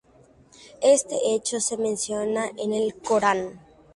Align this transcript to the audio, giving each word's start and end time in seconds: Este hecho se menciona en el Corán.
Este 0.81 1.15
hecho 1.31 1.59
se 1.59 1.77
menciona 1.77 2.49
en 2.57 2.73
el 2.73 2.95
Corán. 2.95 3.59